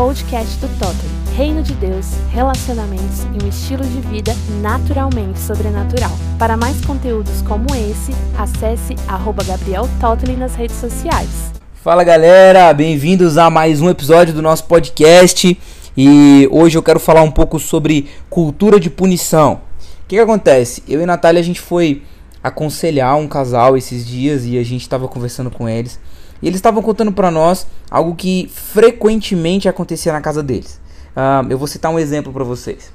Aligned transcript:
podcast 0.00 0.56
do 0.60 0.68
Totem. 0.78 1.36
Reino 1.36 1.62
de 1.62 1.74
Deus, 1.74 2.06
relacionamentos 2.30 3.24
e 3.34 3.44
um 3.44 3.46
estilo 3.46 3.84
de 3.84 4.00
vida 4.08 4.34
naturalmente 4.62 5.38
sobrenatural. 5.38 6.10
Para 6.38 6.56
mais 6.56 6.82
conteúdos 6.82 7.42
como 7.42 7.66
esse, 7.74 8.10
acesse 8.38 8.96
arroba 9.06 9.44
Gabriel 9.44 9.86
Totley 10.00 10.38
nas 10.38 10.54
redes 10.54 10.76
sociais. 10.76 11.52
Fala 11.74 12.02
galera, 12.02 12.72
bem-vindos 12.72 13.36
a 13.36 13.50
mais 13.50 13.82
um 13.82 13.90
episódio 13.90 14.32
do 14.32 14.40
nosso 14.40 14.64
podcast 14.64 15.60
e 15.94 16.48
hoje 16.50 16.78
eu 16.78 16.82
quero 16.82 16.98
falar 16.98 17.20
um 17.20 17.30
pouco 17.30 17.58
sobre 17.58 18.08
cultura 18.30 18.80
de 18.80 18.88
punição. 18.88 19.60
O 20.04 20.08
que, 20.08 20.16
que 20.16 20.18
acontece? 20.18 20.82
Eu 20.88 21.02
e 21.02 21.04
Natália 21.04 21.40
a 21.40 21.44
gente 21.44 21.60
foi 21.60 22.02
aconselhar 22.42 23.18
um 23.18 23.28
casal 23.28 23.76
esses 23.76 24.06
dias 24.06 24.46
e 24.46 24.56
a 24.56 24.64
gente 24.64 24.80
estava 24.80 25.06
conversando 25.06 25.50
com 25.50 25.68
eles 25.68 26.00
e 26.42 26.46
eles 26.46 26.58
estavam 26.58 26.82
contando 26.82 27.12
para 27.12 27.30
nós 27.30 27.66
algo 27.90 28.14
que 28.14 28.50
frequentemente 28.52 29.68
acontecia 29.68 30.12
na 30.12 30.20
casa 30.20 30.42
deles. 30.42 30.80
Uh, 31.16 31.46
eu 31.50 31.58
vou 31.58 31.66
citar 31.66 31.90
um 31.90 31.98
exemplo 31.98 32.32
para 32.32 32.44
vocês. 32.44 32.92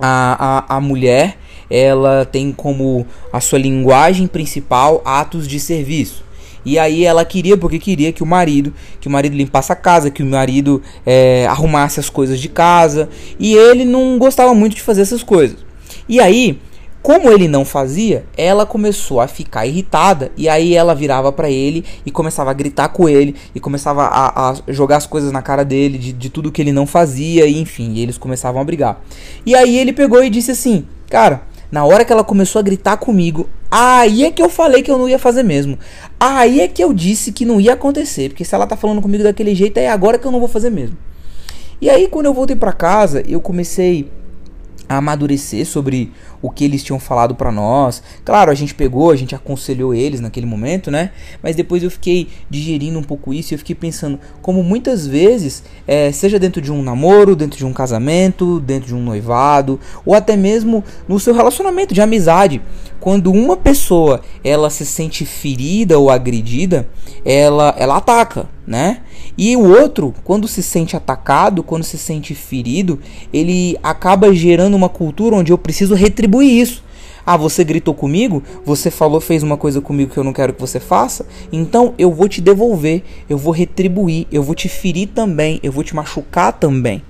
A, 0.00 0.66
a, 0.68 0.76
a 0.76 0.80
mulher 0.80 1.38
ela 1.70 2.24
tem 2.24 2.52
como 2.52 3.06
a 3.32 3.40
sua 3.40 3.58
linguagem 3.58 4.26
principal 4.26 5.02
atos 5.04 5.46
de 5.46 5.58
serviço. 5.58 6.24
E 6.64 6.78
aí 6.78 7.04
ela 7.04 7.24
queria, 7.24 7.56
porque 7.56 7.78
queria 7.78 8.12
que 8.12 8.22
o 8.22 8.26
marido, 8.26 8.74
que 9.00 9.08
o 9.08 9.10
marido 9.10 9.34
limpasse 9.34 9.72
a 9.72 9.76
casa, 9.76 10.10
que 10.10 10.22
o 10.22 10.26
marido 10.26 10.82
é, 11.06 11.46
arrumasse 11.46 11.98
as 12.00 12.10
coisas 12.10 12.38
de 12.40 12.48
casa. 12.48 13.08
E 13.38 13.54
ele 13.54 13.84
não 13.84 14.18
gostava 14.18 14.52
muito 14.54 14.74
de 14.74 14.82
fazer 14.82 15.02
essas 15.02 15.22
coisas. 15.22 15.58
E 16.08 16.20
aí 16.20 16.58
como 17.08 17.30
ele 17.30 17.48
não 17.48 17.64
fazia, 17.64 18.26
ela 18.36 18.66
começou 18.66 19.18
a 19.18 19.26
ficar 19.26 19.64
irritada 19.64 20.30
e 20.36 20.46
aí 20.46 20.74
ela 20.74 20.94
virava 20.94 21.32
para 21.32 21.48
ele 21.48 21.82
e 22.04 22.10
começava 22.10 22.50
a 22.50 22.52
gritar 22.52 22.90
com 22.90 23.08
ele 23.08 23.34
e 23.54 23.58
começava 23.58 24.02
a, 24.02 24.50
a 24.50 24.54
jogar 24.68 24.98
as 24.98 25.06
coisas 25.06 25.32
na 25.32 25.40
cara 25.40 25.64
dele 25.64 25.96
de, 25.96 26.12
de, 26.12 26.28
tudo 26.28 26.52
que 26.52 26.60
ele 26.60 26.70
não 26.70 26.86
fazia 26.86 27.46
e 27.46 27.58
enfim, 27.58 27.94
e 27.94 28.02
eles 28.02 28.18
começavam 28.18 28.60
a 28.60 28.64
brigar. 28.64 29.00
E 29.46 29.56
aí 29.56 29.78
ele 29.78 29.94
pegou 29.94 30.22
e 30.22 30.28
disse 30.28 30.50
assim, 30.50 30.84
cara, 31.08 31.44
na 31.72 31.82
hora 31.82 32.04
que 32.04 32.12
ela 32.12 32.22
começou 32.22 32.60
a 32.60 32.62
gritar 32.62 32.98
comigo, 32.98 33.48
aí 33.70 34.26
é 34.26 34.30
que 34.30 34.42
eu 34.42 34.50
falei 34.50 34.82
que 34.82 34.90
eu 34.90 34.98
não 34.98 35.08
ia 35.08 35.18
fazer 35.18 35.42
mesmo. 35.42 35.78
Aí 36.20 36.60
é 36.60 36.68
que 36.68 36.84
eu 36.84 36.92
disse 36.92 37.32
que 37.32 37.46
não 37.46 37.58
ia 37.58 37.72
acontecer, 37.72 38.28
porque 38.28 38.44
se 38.44 38.54
ela 38.54 38.66
tá 38.66 38.76
falando 38.76 39.00
comigo 39.00 39.24
daquele 39.24 39.54
jeito, 39.54 39.78
é 39.78 39.88
agora 39.88 40.18
que 40.18 40.26
eu 40.26 40.30
não 40.30 40.40
vou 40.40 40.48
fazer 40.48 40.68
mesmo. 40.68 40.98
E 41.80 41.88
aí 41.88 42.06
quando 42.06 42.26
eu 42.26 42.34
voltei 42.34 42.54
para 42.54 42.70
casa, 42.70 43.24
eu 43.26 43.40
comecei 43.40 44.10
a 44.88 44.96
amadurecer 44.96 45.66
sobre 45.66 46.12
o 46.40 46.50
que 46.50 46.64
eles 46.64 46.82
tinham 46.82 46.98
falado 46.98 47.34
para 47.34 47.50
nós. 47.50 48.02
Claro, 48.24 48.50
a 48.50 48.54
gente 48.54 48.74
pegou, 48.74 49.10
a 49.10 49.16
gente 49.16 49.34
aconselhou 49.34 49.94
eles 49.94 50.20
naquele 50.20 50.46
momento, 50.46 50.90
né? 50.90 51.10
Mas 51.42 51.56
depois 51.56 51.82
eu 51.82 51.90
fiquei 51.90 52.28
digerindo 52.48 52.98
um 52.98 53.02
pouco 53.02 53.32
isso 53.32 53.52
e 53.52 53.54
eu 53.54 53.58
fiquei 53.58 53.74
pensando 53.74 54.18
como 54.42 54.62
muitas 54.62 55.06
vezes, 55.06 55.62
é, 55.86 56.12
seja 56.12 56.38
dentro 56.38 56.60
de 56.60 56.72
um 56.72 56.82
namoro, 56.82 57.34
dentro 57.34 57.58
de 57.58 57.66
um 57.66 57.72
casamento, 57.72 58.60
dentro 58.60 58.88
de 58.88 58.94
um 58.94 59.02
noivado, 59.02 59.80
ou 60.04 60.14
até 60.14 60.36
mesmo 60.36 60.84
no 61.06 61.18
seu 61.18 61.34
relacionamento 61.34 61.94
de 61.94 62.00
amizade, 62.00 62.60
quando 63.00 63.30
uma 63.30 63.56
pessoa 63.56 64.20
ela 64.42 64.70
se 64.70 64.84
sente 64.84 65.24
ferida 65.24 65.98
ou 65.98 66.10
agredida, 66.10 66.88
ela 67.24 67.74
ela 67.78 67.96
ataca, 67.96 68.48
né? 68.66 69.02
E 69.36 69.56
o 69.56 69.70
outro, 69.80 70.12
quando 70.24 70.48
se 70.48 70.64
sente 70.64 70.96
atacado, 70.96 71.62
quando 71.62 71.84
se 71.84 71.96
sente 71.96 72.34
ferido, 72.34 72.98
ele 73.32 73.78
acaba 73.84 74.34
gerando 74.34 74.74
uma 74.74 74.88
cultura 74.88 75.36
onde 75.36 75.52
eu 75.52 75.58
preciso 75.58 75.94
retribuir 75.94 76.27
isso. 76.42 76.82
Ah, 77.30 77.36
você 77.36 77.62
gritou 77.62 77.92
comigo? 77.92 78.42
Você 78.64 78.90
falou, 78.90 79.20
fez 79.20 79.42
uma 79.42 79.58
coisa 79.58 79.82
comigo 79.82 80.10
que 80.12 80.18
eu 80.18 80.24
não 80.24 80.32
quero 80.32 80.54
que 80.54 80.60
você 80.60 80.80
faça? 80.80 81.26
Então 81.52 81.92
eu 81.98 82.10
vou 82.10 82.26
te 82.26 82.40
devolver, 82.40 83.02
eu 83.28 83.36
vou 83.36 83.52
retribuir, 83.52 84.26
eu 84.32 84.42
vou 84.42 84.54
te 84.54 84.66
ferir 84.66 85.08
também, 85.08 85.60
eu 85.62 85.70
vou 85.70 85.84
te 85.84 85.94
machucar 85.94 86.54
também. 86.54 87.02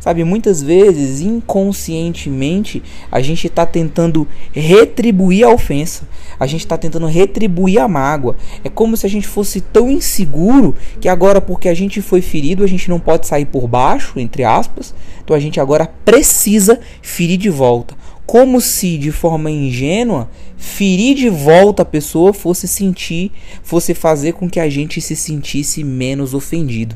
Sabe, 0.00 0.22
muitas 0.22 0.62
vezes, 0.62 1.20
inconscientemente, 1.20 2.82
a 3.10 3.20
gente 3.20 3.48
está 3.48 3.66
tentando 3.66 4.28
retribuir 4.52 5.44
a 5.44 5.50
ofensa, 5.50 6.08
a 6.38 6.46
gente 6.46 6.60
está 6.60 6.78
tentando 6.78 7.06
retribuir 7.06 7.80
a 7.80 7.88
mágoa. 7.88 8.36
É 8.62 8.68
como 8.68 8.96
se 8.96 9.04
a 9.04 9.10
gente 9.10 9.26
fosse 9.26 9.60
tão 9.60 9.90
inseguro 9.90 10.74
que 11.00 11.08
agora, 11.08 11.40
porque 11.40 11.68
a 11.68 11.74
gente 11.74 12.00
foi 12.00 12.22
ferido, 12.22 12.62
a 12.62 12.66
gente 12.66 12.88
não 12.88 13.00
pode 13.00 13.26
sair 13.26 13.44
por 13.44 13.66
baixo, 13.66 14.20
entre 14.20 14.44
aspas, 14.44 14.94
então 15.22 15.36
a 15.36 15.40
gente 15.40 15.60
agora 15.60 15.92
precisa 16.04 16.80
ferir 17.02 17.36
de 17.36 17.50
volta. 17.50 17.94
Como 18.28 18.60
se, 18.60 18.98
de 18.98 19.10
forma 19.10 19.50
ingênua, 19.50 20.28
ferir 20.54 21.16
de 21.16 21.30
volta 21.30 21.80
a 21.80 21.86
pessoa 21.86 22.34
fosse 22.34 22.68
sentir, 22.68 23.32
fosse 23.62 23.94
fazer 23.94 24.34
com 24.34 24.50
que 24.50 24.60
a 24.60 24.68
gente 24.68 25.00
se 25.00 25.16
sentisse 25.16 25.82
menos 25.82 26.34
ofendido. 26.34 26.94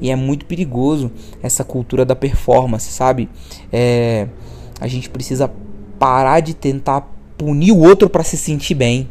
E 0.00 0.10
é 0.10 0.16
muito 0.16 0.46
perigoso 0.46 1.12
essa 1.42 1.64
cultura 1.64 2.02
da 2.02 2.16
performance, 2.16 2.90
sabe? 2.90 3.28
É, 3.70 4.26
a 4.80 4.88
gente 4.88 5.10
precisa 5.10 5.52
parar 5.98 6.40
de 6.40 6.54
tentar 6.54 7.12
punir 7.36 7.72
o 7.72 7.80
outro 7.80 8.08
para 8.08 8.24
se 8.24 8.38
sentir 8.38 8.74
bem. 8.74 9.06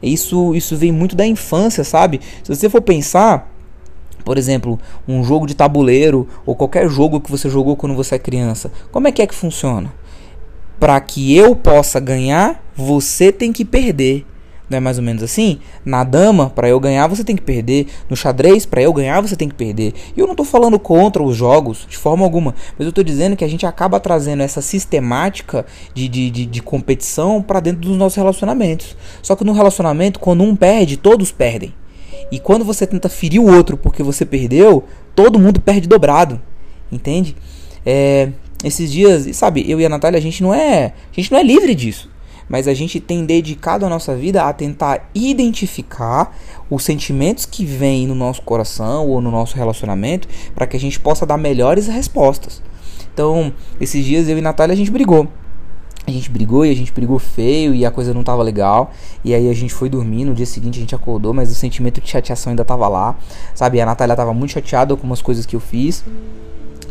Isso, 0.00 0.54
isso 0.54 0.76
vem 0.76 0.92
muito 0.92 1.16
da 1.16 1.26
infância, 1.26 1.82
sabe? 1.82 2.20
Se 2.40 2.54
você 2.54 2.70
for 2.70 2.82
pensar, 2.82 3.52
por 4.24 4.38
exemplo, 4.38 4.78
um 5.08 5.24
jogo 5.24 5.44
de 5.44 5.56
tabuleiro 5.56 6.28
ou 6.46 6.54
qualquer 6.54 6.88
jogo 6.88 7.20
que 7.20 7.32
você 7.32 7.50
jogou 7.50 7.74
quando 7.74 7.96
você 7.96 8.14
é 8.14 8.18
criança, 8.20 8.70
como 8.92 9.08
é 9.08 9.12
que 9.12 9.20
é 9.20 9.26
que 9.26 9.34
funciona? 9.34 9.92
Para 10.82 11.00
que 11.00 11.36
eu 11.36 11.54
possa 11.54 12.00
ganhar, 12.00 12.60
você 12.74 13.30
tem 13.30 13.52
que 13.52 13.64
perder. 13.64 14.26
Não 14.68 14.78
é 14.78 14.80
mais 14.80 14.98
ou 14.98 15.04
menos 15.04 15.22
assim? 15.22 15.60
Na 15.84 16.02
dama, 16.02 16.50
para 16.50 16.68
eu 16.68 16.80
ganhar, 16.80 17.06
você 17.06 17.22
tem 17.22 17.36
que 17.36 17.42
perder. 17.42 17.86
No 18.10 18.16
xadrez, 18.16 18.66
para 18.66 18.82
eu 18.82 18.92
ganhar, 18.92 19.20
você 19.20 19.36
tem 19.36 19.48
que 19.48 19.54
perder. 19.54 19.94
E 20.16 20.18
eu 20.18 20.26
não 20.26 20.34
tô 20.34 20.42
falando 20.42 20.80
contra 20.80 21.22
os 21.22 21.36
jogos, 21.36 21.86
de 21.88 21.96
forma 21.96 22.24
alguma. 22.24 22.52
Mas 22.76 22.84
eu 22.84 22.92
tô 22.92 23.00
dizendo 23.04 23.36
que 23.36 23.44
a 23.44 23.48
gente 23.48 23.64
acaba 23.64 24.00
trazendo 24.00 24.42
essa 24.42 24.60
sistemática 24.60 25.64
de, 25.94 26.08
de, 26.08 26.30
de, 26.30 26.46
de 26.46 26.60
competição 26.60 27.40
para 27.40 27.60
dentro 27.60 27.82
dos 27.82 27.96
nossos 27.96 28.16
relacionamentos. 28.16 28.96
Só 29.22 29.36
que 29.36 29.44
no 29.44 29.52
relacionamento, 29.52 30.18
quando 30.18 30.42
um 30.42 30.56
perde, 30.56 30.96
todos 30.96 31.30
perdem. 31.30 31.72
E 32.28 32.40
quando 32.40 32.64
você 32.64 32.88
tenta 32.88 33.08
ferir 33.08 33.40
o 33.40 33.54
outro 33.54 33.76
porque 33.76 34.02
você 34.02 34.26
perdeu, 34.26 34.82
todo 35.14 35.38
mundo 35.38 35.60
perde 35.60 35.86
dobrado. 35.86 36.42
Entende? 36.90 37.36
É, 37.86 38.30
esses 38.62 38.90
dias, 38.90 39.36
sabe, 39.36 39.68
eu 39.70 39.80
e 39.80 39.86
a 39.86 39.88
Natália, 39.88 40.18
a 40.18 40.22
gente 40.22 40.42
não 40.42 40.54
é, 40.54 40.86
a 40.86 41.14
gente 41.14 41.30
não 41.30 41.38
é 41.38 41.42
livre 41.42 41.74
disso 41.74 42.12
mas 42.52 42.68
a 42.68 42.74
gente 42.74 43.00
tem 43.00 43.24
dedicado 43.24 43.86
a 43.86 43.88
nossa 43.88 44.14
vida 44.14 44.42
a 44.42 44.52
tentar 44.52 45.08
identificar 45.14 46.36
os 46.68 46.84
sentimentos 46.84 47.46
que 47.46 47.64
vêm 47.64 48.06
no 48.06 48.14
nosso 48.14 48.42
coração 48.42 49.08
ou 49.08 49.22
no 49.22 49.30
nosso 49.30 49.56
relacionamento 49.56 50.28
para 50.54 50.66
que 50.66 50.76
a 50.76 50.80
gente 50.80 51.00
possa 51.00 51.24
dar 51.24 51.38
melhores 51.38 51.86
respostas. 51.86 52.62
Então, 53.12 53.52
esses 53.80 54.04
dias 54.04 54.28
eu 54.28 54.36
e 54.36 54.42
Natália 54.42 54.74
a 54.74 54.76
gente 54.76 54.90
brigou. 54.90 55.26
A 56.06 56.10
gente 56.10 56.28
brigou 56.28 56.66
e 56.66 56.70
a 56.70 56.74
gente 56.74 56.92
brigou 56.92 57.18
feio 57.18 57.74
e 57.74 57.86
a 57.86 57.90
coisa 57.90 58.12
não 58.12 58.22
tava 58.22 58.42
legal. 58.42 58.90
E 59.24 59.34
aí 59.34 59.48
a 59.48 59.54
gente 59.54 59.72
foi 59.72 59.88
dormir, 59.88 60.24
no 60.24 60.34
dia 60.34 60.44
seguinte 60.44 60.76
a 60.78 60.80
gente 60.80 60.94
acordou, 60.94 61.32
mas 61.32 61.50
o 61.50 61.54
sentimento 61.54 62.02
de 62.02 62.10
chateação 62.10 62.50
ainda 62.50 62.64
tava 62.66 62.86
lá, 62.86 63.16
sabe? 63.54 63.80
A 63.80 63.86
Natália 63.86 64.14
tava 64.14 64.34
muito 64.34 64.50
chateada 64.50 64.94
com 64.96 65.06
umas 65.06 65.22
coisas 65.22 65.46
que 65.46 65.56
eu 65.56 65.60
fiz. 65.60 66.04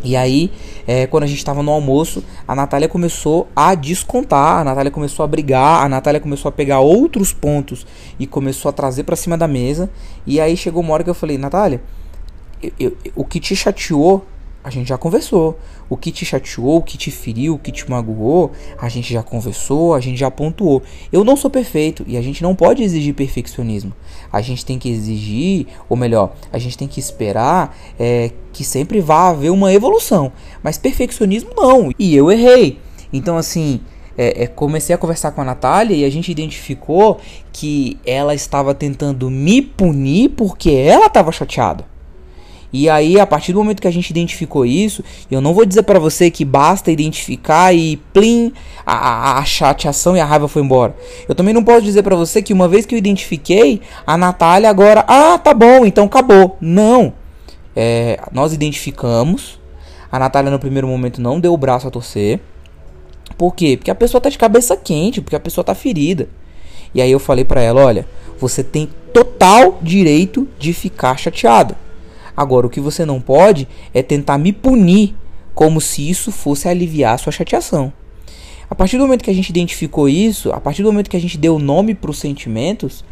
E 0.03 0.15
aí, 0.15 0.51
é, 0.87 1.05
quando 1.07 1.23
a 1.23 1.27
gente 1.27 1.37
estava 1.37 1.61
no 1.61 1.71
almoço, 1.71 2.23
a 2.47 2.55
Natália 2.55 2.87
começou 2.87 3.47
a 3.55 3.75
descontar, 3.75 4.59
a 4.59 4.63
Natália 4.63 4.91
começou 4.91 5.23
a 5.23 5.27
brigar, 5.27 5.85
a 5.85 5.89
Natália 5.89 6.19
começou 6.19 6.49
a 6.49 6.51
pegar 6.51 6.79
outros 6.79 7.31
pontos 7.33 7.85
e 8.19 8.25
começou 8.25 8.69
a 8.69 8.71
trazer 8.71 9.03
para 9.03 9.15
cima 9.15 9.37
da 9.37 9.47
mesa. 9.47 9.89
E 10.25 10.39
aí 10.39 10.57
chegou 10.57 10.81
uma 10.81 10.93
hora 10.93 11.03
que 11.03 11.09
eu 11.09 11.15
falei, 11.15 11.37
Natália, 11.37 11.81
eu, 12.61 12.71
eu, 12.79 12.97
o 13.15 13.23
que 13.23 13.39
te 13.39 13.55
chateou 13.55 14.25
a 14.63 14.69
gente 14.69 14.87
já 14.87 14.97
conversou. 14.97 15.57
O 15.89 15.97
que 15.97 16.11
te 16.11 16.25
chateou, 16.25 16.77
o 16.77 16.81
que 16.81 16.97
te 16.97 17.11
feriu, 17.11 17.55
o 17.55 17.59
que 17.59 17.71
te 17.71 17.89
magoou, 17.89 18.51
a 18.79 18.87
gente 18.87 19.11
já 19.11 19.23
conversou, 19.23 19.93
a 19.93 19.99
gente 19.99 20.17
já 20.17 20.29
pontuou. 20.29 20.81
Eu 21.11 21.23
não 21.23 21.35
sou 21.35 21.49
perfeito 21.49 22.03
e 22.07 22.15
a 22.15 22.21
gente 22.21 22.43
não 22.43 22.55
pode 22.55 22.83
exigir 22.83 23.13
perfeccionismo. 23.13 23.93
A 24.31 24.41
gente 24.41 24.65
tem 24.65 24.79
que 24.79 24.89
exigir, 24.89 25.67
ou 25.89 25.97
melhor, 25.97 26.33
a 26.51 26.57
gente 26.57 26.77
tem 26.77 26.87
que 26.87 26.99
esperar 26.99 27.75
é, 27.99 28.31
que 28.53 28.63
sempre 28.63 29.01
vá 29.01 29.29
haver 29.29 29.51
uma 29.51 29.73
evolução. 29.73 30.31
Mas 30.63 30.77
perfeccionismo 30.77 31.51
não. 31.55 31.91
E 31.97 32.15
eu 32.15 32.31
errei. 32.31 32.79
Então, 33.11 33.37
assim, 33.37 33.81
é, 34.17 34.43
é, 34.43 34.47
comecei 34.47 34.93
a 34.93 34.97
conversar 34.97 35.31
com 35.31 35.41
a 35.41 35.45
Natália 35.45 35.95
e 35.95 36.05
a 36.05 36.09
gente 36.09 36.31
identificou 36.31 37.19
que 37.51 37.99
ela 38.05 38.35
estava 38.35 38.73
tentando 38.73 39.29
me 39.29 39.61
punir 39.61 40.29
porque 40.29 40.71
ela 40.71 41.07
estava 41.07 41.31
chateada. 41.31 41.90
E 42.73 42.89
aí, 42.89 43.19
a 43.19 43.27
partir 43.27 43.51
do 43.51 43.59
momento 43.59 43.81
que 43.81 43.87
a 43.87 43.91
gente 43.91 44.09
identificou 44.09 44.65
isso, 44.65 45.03
eu 45.29 45.41
não 45.41 45.53
vou 45.53 45.65
dizer 45.65 45.83
para 45.83 45.99
você 45.99 46.31
que 46.31 46.45
basta 46.45 46.89
identificar 46.89 47.73
e 47.73 47.97
plim, 48.13 48.53
a, 48.85 48.93
a, 48.93 49.39
a, 49.39 49.45
chateação 49.45 50.15
e 50.15 50.21
a 50.21 50.25
raiva 50.25 50.47
foi 50.47 50.61
embora. 50.61 50.95
Eu 51.27 51.35
também 51.35 51.53
não 51.53 51.63
posso 51.63 51.81
dizer 51.81 52.01
para 52.01 52.15
você 52.15 52.41
que 52.41 52.53
uma 52.53 52.69
vez 52.69 52.85
que 52.85 52.95
eu 52.95 52.99
identifiquei, 52.99 53.81
a 54.07 54.17
Natália 54.17 54.69
agora, 54.69 55.03
ah, 55.07 55.37
tá 55.37 55.53
bom, 55.53 55.85
então 55.85 56.05
acabou. 56.05 56.57
Não. 56.61 57.13
É, 57.75 58.19
nós 58.31 58.53
identificamos, 58.53 59.59
a 60.09 60.17
Natália 60.17 60.49
no 60.49 60.59
primeiro 60.59 60.87
momento 60.87 61.21
não 61.21 61.39
deu 61.39 61.53
o 61.53 61.57
braço 61.57 61.87
a 61.87 61.91
torcer. 61.91 62.39
Por 63.37 63.53
quê? 63.53 63.75
Porque 63.75 63.91
a 63.91 63.95
pessoa 63.95 64.21
tá 64.21 64.29
de 64.29 64.37
cabeça 64.37 64.77
quente, 64.77 65.19
porque 65.19 65.35
a 65.35 65.39
pessoa 65.39 65.63
tá 65.63 65.75
ferida. 65.75 66.29
E 66.93 67.01
aí 67.01 67.11
eu 67.11 67.19
falei 67.19 67.43
para 67.43 67.61
ela, 67.61 67.83
olha, 67.83 68.07
você 68.39 68.63
tem 68.63 68.89
total 69.13 69.79
direito 69.81 70.47
de 70.57 70.73
ficar 70.73 71.17
chateada. 71.17 71.75
Agora, 72.35 72.67
o 72.67 72.69
que 72.69 72.79
você 72.79 73.05
não 73.05 73.19
pode 73.19 73.67
é 73.93 74.01
tentar 74.01 74.37
me 74.37 74.51
punir 74.51 75.15
como 75.53 75.81
se 75.81 76.09
isso 76.09 76.31
fosse 76.31 76.67
aliviar 76.67 77.15
a 77.15 77.17
sua 77.17 77.31
chateação. 77.31 77.91
A 78.69 78.75
partir 78.75 78.97
do 78.97 79.03
momento 79.03 79.23
que 79.23 79.29
a 79.29 79.33
gente 79.33 79.49
identificou 79.49 80.07
isso, 80.07 80.51
a 80.51 80.59
partir 80.59 80.81
do 80.81 80.91
momento 80.91 81.09
que 81.09 81.17
a 81.17 81.21
gente 81.21 81.37
deu 81.37 81.59
nome 81.59 81.93
para 81.93 82.09
os 82.09 82.19
sentimentos, 82.19 83.03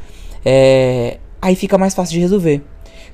é... 0.45 1.17
aí 1.41 1.55
fica 1.55 1.77
mais 1.77 1.93
fácil 1.93 2.13
de 2.13 2.19
resolver. 2.21 2.63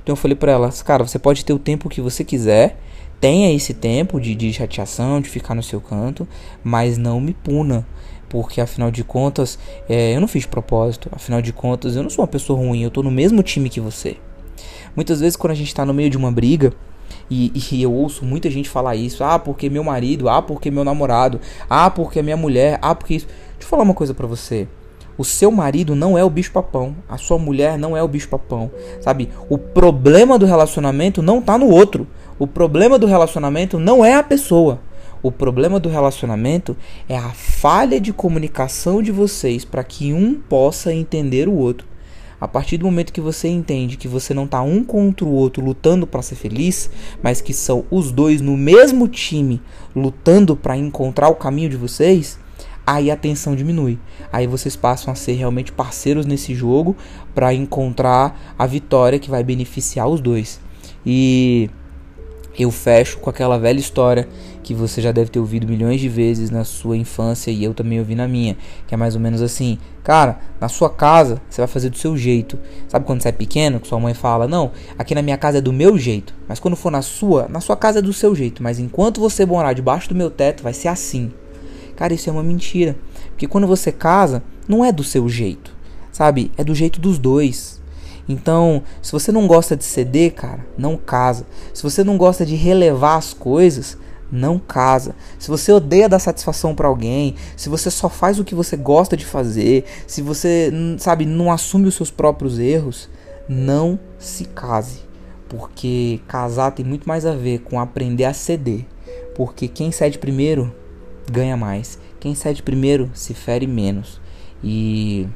Então 0.02 0.12
eu 0.12 0.16
falei 0.16 0.36
para 0.36 0.52
elas, 0.52 0.82
cara, 0.82 1.04
você 1.04 1.18
pode 1.18 1.44
ter 1.44 1.52
o 1.52 1.58
tempo 1.58 1.88
que 1.88 2.00
você 2.00 2.22
quiser, 2.22 2.78
tenha 3.20 3.52
esse 3.52 3.74
tempo 3.74 4.20
de, 4.20 4.34
de 4.34 4.52
chateação, 4.52 5.20
de 5.20 5.28
ficar 5.28 5.54
no 5.54 5.62
seu 5.62 5.80
canto, 5.80 6.28
mas 6.62 6.96
não 6.96 7.20
me 7.20 7.34
puna 7.34 7.84
porque 8.28 8.60
afinal 8.60 8.90
de 8.90 9.04
contas 9.04 9.58
é, 9.88 10.14
eu 10.14 10.20
não 10.20 10.28
fiz 10.28 10.46
propósito, 10.46 11.08
afinal 11.12 11.40
de 11.40 11.52
contas 11.52 11.96
eu 11.96 12.02
não 12.02 12.10
sou 12.10 12.22
uma 12.22 12.28
pessoa 12.28 12.58
ruim, 12.58 12.82
eu 12.82 12.90
tô 12.90 13.02
no 13.02 13.10
mesmo 13.10 13.42
time 13.42 13.68
que 13.68 13.80
você. 13.80 14.16
Muitas 14.96 15.20
vezes 15.20 15.36
quando 15.36 15.52
a 15.52 15.56
gente 15.56 15.74
tá 15.74 15.84
no 15.84 15.94
meio 15.94 16.10
de 16.10 16.16
uma 16.16 16.32
briga, 16.32 16.72
e, 17.30 17.52
e, 17.54 17.82
eu 17.82 17.92
ouço 17.92 18.24
muita 18.24 18.50
gente 18.50 18.68
falar 18.68 18.96
isso, 18.96 19.22
ah, 19.22 19.38
porque 19.38 19.68
meu 19.68 19.84
marido, 19.84 20.28
ah, 20.28 20.40
porque 20.40 20.70
meu 20.70 20.84
namorado, 20.84 21.40
ah, 21.68 21.90
porque 21.90 22.22
minha 22.22 22.36
mulher, 22.36 22.78
ah, 22.80 22.94
porque 22.94 23.14
isso. 23.14 23.26
Deixa 23.26 23.62
eu 23.62 23.68
falar 23.68 23.82
uma 23.82 23.94
coisa 23.94 24.14
para 24.14 24.26
você. 24.26 24.68
O 25.18 25.24
seu 25.24 25.50
marido 25.50 25.94
não 25.94 26.16
é 26.16 26.22
o 26.22 26.30
bicho 26.30 26.52
papão, 26.52 26.94
a 27.08 27.16
sua 27.16 27.38
mulher 27.38 27.78
não 27.78 27.96
é 27.96 28.02
o 28.02 28.08
bicho 28.08 28.28
papão, 28.28 28.70
sabe? 29.00 29.30
O 29.48 29.56
problema 29.56 30.38
do 30.38 30.44
relacionamento 30.44 31.22
não 31.22 31.40
tá 31.40 31.56
no 31.56 31.68
outro. 31.68 32.06
O 32.38 32.46
problema 32.46 32.98
do 32.98 33.06
relacionamento 33.06 33.78
não 33.78 34.04
é 34.04 34.14
a 34.14 34.22
pessoa. 34.22 34.78
O 35.22 35.32
problema 35.32 35.80
do 35.80 35.88
relacionamento 35.88 36.76
é 37.08 37.16
a 37.16 37.30
falha 37.30 37.98
de 37.98 38.12
comunicação 38.12 39.02
de 39.02 39.10
vocês 39.10 39.64
para 39.64 39.82
que 39.82 40.12
um 40.12 40.34
possa 40.34 40.92
entender 40.92 41.48
o 41.48 41.54
outro. 41.54 41.86
A 42.40 42.46
partir 42.46 42.76
do 42.76 42.84
momento 42.84 43.12
que 43.12 43.20
você 43.20 43.48
entende 43.48 43.96
que 43.96 44.06
você 44.06 44.34
não 44.34 44.44
está 44.44 44.60
um 44.60 44.84
contra 44.84 45.24
o 45.24 45.32
outro 45.32 45.64
lutando 45.64 46.06
para 46.06 46.20
ser 46.22 46.34
feliz, 46.34 46.90
mas 47.22 47.40
que 47.40 47.54
são 47.54 47.84
os 47.90 48.12
dois 48.12 48.40
no 48.40 48.56
mesmo 48.56 49.08
time 49.08 49.60
lutando 49.94 50.54
para 50.54 50.76
encontrar 50.76 51.28
o 51.28 51.34
caminho 51.34 51.70
de 51.70 51.76
vocês, 51.76 52.38
aí 52.86 53.10
a 53.10 53.16
tensão 53.16 53.56
diminui. 53.56 53.98
Aí 54.30 54.46
vocês 54.46 54.76
passam 54.76 55.12
a 55.12 55.16
ser 55.16 55.32
realmente 55.32 55.72
parceiros 55.72 56.26
nesse 56.26 56.54
jogo 56.54 56.94
para 57.34 57.54
encontrar 57.54 58.54
a 58.58 58.66
vitória 58.66 59.18
que 59.18 59.30
vai 59.30 59.42
beneficiar 59.42 60.06
os 60.06 60.20
dois. 60.20 60.60
E 61.04 61.70
eu 62.58 62.70
fecho 62.70 63.18
com 63.18 63.30
aquela 63.30 63.58
velha 63.58 63.78
história 63.78 64.28
que 64.62 64.74
você 64.74 65.00
já 65.00 65.12
deve 65.12 65.30
ter 65.30 65.38
ouvido 65.38 65.68
milhões 65.68 66.00
de 66.00 66.08
vezes 66.08 66.50
na 66.50 66.64
sua 66.64 66.96
infância 66.96 67.50
e 67.50 67.62
eu 67.62 67.72
também 67.72 67.98
ouvi 67.98 68.14
na 68.14 68.26
minha, 68.26 68.56
que 68.86 68.94
é 68.94 68.96
mais 68.96 69.14
ou 69.14 69.20
menos 69.20 69.40
assim: 69.40 69.78
cara, 70.02 70.40
na 70.60 70.68
sua 70.68 70.90
casa 70.90 71.40
você 71.48 71.60
vai 71.60 71.68
fazer 71.68 71.90
do 71.90 71.96
seu 71.96 72.16
jeito. 72.16 72.58
Sabe 72.88 73.04
quando 73.04 73.22
você 73.22 73.28
é 73.28 73.32
pequeno, 73.32 73.78
que 73.78 73.86
sua 73.86 74.00
mãe 74.00 74.14
fala: 74.14 74.48
"Não, 74.48 74.72
aqui 74.98 75.14
na 75.14 75.22
minha 75.22 75.38
casa 75.38 75.58
é 75.58 75.60
do 75.60 75.72
meu 75.72 75.96
jeito". 75.96 76.34
Mas 76.48 76.58
quando 76.58 76.76
for 76.76 76.90
na 76.90 77.02
sua, 77.02 77.46
na 77.48 77.60
sua 77.60 77.76
casa 77.76 78.00
é 78.00 78.02
do 78.02 78.12
seu 78.12 78.34
jeito, 78.34 78.62
mas 78.62 78.78
enquanto 78.78 79.20
você 79.20 79.46
morar 79.46 79.72
debaixo 79.72 80.08
do 80.08 80.14
meu 80.14 80.30
teto 80.30 80.62
vai 80.62 80.72
ser 80.72 80.88
assim. 80.88 81.32
Cara, 81.94 82.12
isso 82.12 82.28
é 82.28 82.32
uma 82.32 82.42
mentira, 82.42 82.96
porque 83.30 83.46
quando 83.46 83.66
você 83.66 83.92
casa, 83.92 84.42
não 84.68 84.84
é 84.84 84.90
do 84.90 85.04
seu 85.04 85.28
jeito, 85.28 85.72
sabe? 86.12 86.50
É 86.56 86.64
do 86.64 86.74
jeito 86.74 87.00
dos 87.00 87.18
dois. 87.18 87.80
Então, 88.28 88.82
se 89.00 89.12
você 89.12 89.30
não 89.30 89.46
gosta 89.46 89.76
de 89.76 89.84
ceder, 89.84 90.34
cara, 90.34 90.66
não 90.76 90.96
casa. 90.96 91.46
Se 91.72 91.82
você 91.82 92.02
não 92.02 92.16
gosta 92.16 92.44
de 92.44 92.54
relevar 92.54 93.16
as 93.16 93.32
coisas, 93.32 93.96
não 94.30 94.58
casa. 94.58 95.14
Se 95.38 95.48
você 95.48 95.72
odeia 95.72 96.08
dar 96.08 96.18
satisfação 96.18 96.74
para 96.74 96.88
alguém, 96.88 97.36
se 97.56 97.68
você 97.68 97.90
só 97.90 98.08
faz 98.08 98.38
o 98.38 98.44
que 98.44 98.54
você 98.54 98.76
gosta 98.76 99.16
de 99.16 99.24
fazer, 99.24 99.84
se 100.06 100.22
você, 100.22 100.72
sabe, 100.98 101.24
não 101.24 101.52
assume 101.52 101.88
os 101.88 101.94
seus 101.94 102.10
próprios 102.10 102.58
erros, 102.58 103.08
não 103.48 103.98
se 104.18 104.44
case. 104.44 105.06
Porque 105.48 106.20
casar 106.26 106.72
tem 106.72 106.84
muito 106.84 107.08
mais 107.08 107.24
a 107.24 107.34
ver 107.34 107.60
com 107.60 107.78
aprender 107.78 108.24
a 108.24 108.34
ceder. 108.34 108.84
Porque 109.34 109.68
quem 109.68 109.92
cede 109.92 110.18
primeiro 110.18 110.74
ganha 111.30 111.56
mais. 111.56 111.98
Quem 112.18 112.34
cede 112.34 112.62
primeiro 112.62 113.10
se 113.14 113.34
fere 113.34 113.66
menos. 113.66 114.20
E 114.64 115.28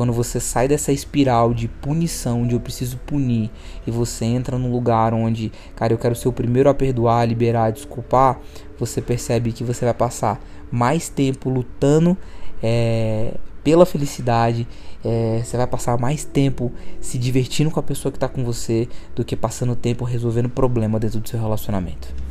quando 0.00 0.14
você 0.14 0.40
sai 0.40 0.66
dessa 0.66 0.90
espiral 0.90 1.52
de 1.52 1.68
punição, 1.68 2.46
de 2.46 2.54
eu 2.54 2.60
preciso 2.60 2.96
punir, 2.96 3.50
e 3.86 3.90
você 3.90 4.24
entra 4.24 4.56
num 4.56 4.72
lugar 4.72 5.12
onde, 5.12 5.52
cara, 5.76 5.92
eu 5.92 5.98
quero 5.98 6.14
ser 6.14 6.26
o 6.26 6.32
primeiro 6.32 6.70
a 6.70 6.74
perdoar, 6.74 7.28
liberar, 7.28 7.70
desculpar, 7.70 8.40
você 8.78 9.02
percebe 9.02 9.52
que 9.52 9.62
você 9.62 9.84
vai 9.84 9.92
passar 9.92 10.40
mais 10.72 11.10
tempo 11.10 11.50
lutando 11.50 12.16
é, 12.62 13.34
pela 13.62 13.84
felicidade, 13.84 14.66
é, 15.04 15.42
você 15.44 15.58
vai 15.58 15.66
passar 15.66 15.98
mais 15.98 16.24
tempo 16.24 16.72
se 16.98 17.18
divertindo 17.18 17.70
com 17.70 17.78
a 17.78 17.82
pessoa 17.82 18.10
que 18.10 18.16
está 18.16 18.26
com 18.26 18.42
você 18.42 18.88
do 19.14 19.22
que 19.22 19.36
passando 19.36 19.76
tempo 19.76 20.02
resolvendo 20.06 20.48
problema 20.48 20.98
dentro 20.98 21.20
do 21.20 21.28
seu 21.28 21.38
relacionamento. 21.38 22.29